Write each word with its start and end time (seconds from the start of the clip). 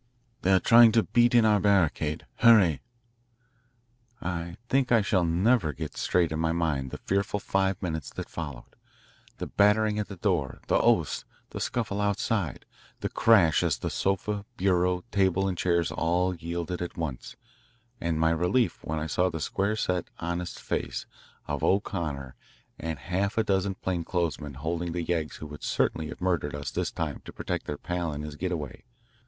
They 0.41 0.51
are 0.51 0.59
trying 0.59 0.91
to 0.93 1.03
beat 1.03 1.35
in 1.35 1.45
our 1.45 1.59
barricade. 1.59 2.25
Hurry." 2.37 2.81
I 4.19 4.57
think 4.67 4.91
I 4.91 5.03
shall 5.03 5.23
never 5.23 5.73
get 5.73 5.95
straight 5.95 6.31
in 6.31 6.39
my 6.39 6.51
mind 6.53 6.89
the 6.89 6.97
fearful 6.97 7.39
five 7.39 7.79
minutes 7.83 8.09
that 8.13 8.27
followed, 8.27 8.75
the 9.37 9.45
battering 9.45 9.99
at 9.99 10.07
the 10.07 10.15
door, 10.15 10.59
the 10.65 10.79
oaths, 10.79 11.23
the 11.51 11.59
scuffle 11.59 12.01
outside, 12.01 12.65
the 13.01 13.09
crash 13.09 13.61
as 13.61 13.77
the 13.77 13.91
sofa, 13.91 14.43
bureau, 14.57 15.03
table, 15.11 15.47
and 15.47 15.55
chairs 15.55 15.91
all 15.91 16.33
yielded 16.35 16.81
at 16.81 16.97
once 16.97 17.35
and 17.99 18.19
my 18.19 18.31
relief 18.31 18.83
when 18.83 18.97
I 18.97 19.05
saw 19.05 19.29
the 19.29 19.39
square 19.39 19.75
set, 19.75 20.05
honest 20.17 20.59
face 20.59 21.05
of 21.45 21.63
O'Connor 21.63 22.33
and 22.79 22.97
half 22.97 23.37
a 23.37 23.43
dozen 23.43 23.75
plain 23.75 24.03
clothes 24.03 24.39
men 24.41 24.55
holding 24.55 24.93
the 24.93 25.03
yeggs 25.05 25.35
who 25.35 25.45
would 25.45 25.61
certainly 25.61 26.07
have 26.07 26.21
murdered 26.21 26.55
us 26.55 26.71
this 26.71 26.89
time 26.91 27.21
to 27.23 27.31
protect 27.31 27.67
their 27.67 27.77
pal 27.77 28.11
in 28.13 28.23
his 28.23 28.35
getaway. 28.35 28.83